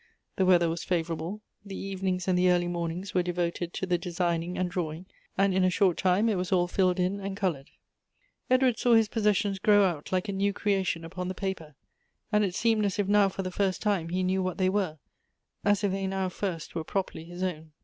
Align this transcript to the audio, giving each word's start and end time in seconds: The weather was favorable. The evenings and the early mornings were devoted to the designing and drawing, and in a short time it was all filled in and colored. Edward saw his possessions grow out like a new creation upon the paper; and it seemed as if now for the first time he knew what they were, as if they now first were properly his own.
The 0.35 0.47
weather 0.47 0.67
was 0.67 0.83
favorable. 0.83 1.41
The 1.63 1.75
evenings 1.77 2.27
and 2.27 2.35
the 2.35 2.49
early 2.49 2.67
mornings 2.67 3.13
were 3.13 3.21
devoted 3.21 3.71
to 3.75 3.85
the 3.85 3.99
designing 3.99 4.57
and 4.57 4.67
drawing, 4.67 5.05
and 5.37 5.53
in 5.53 5.63
a 5.63 5.69
short 5.69 5.95
time 5.95 6.27
it 6.27 6.37
was 6.39 6.51
all 6.51 6.67
filled 6.67 6.99
in 6.99 7.19
and 7.19 7.37
colored. 7.37 7.69
Edward 8.49 8.79
saw 8.79 8.95
his 8.95 9.07
possessions 9.07 9.59
grow 9.59 9.85
out 9.85 10.11
like 10.11 10.27
a 10.27 10.33
new 10.33 10.53
creation 10.53 11.05
upon 11.05 11.27
the 11.27 11.35
paper; 11.35 11.75
and 12.31 12.43
it 12.43 12.55
seemed 12.55 12.83
as 12.83 12.97
if 12.97 13.07
now 13.07 13.29
for 13.29 13.43
the 13.43 13.51
first 13.51 13.79
time 13.83 14.09
he 14.09 14.23
knew 14.23 14.41
what 14.41 14.57
they 14.57 14.69
were, 14.69 14.97
as 15.63 15.83
if 15.83 15.91
they 15.91 16.07
now 16.07 16.29
first 16.29 16.73
were 16.73 16.83
properly 16.83 17.25
his 17.25 17.43
own. 17.43 17.71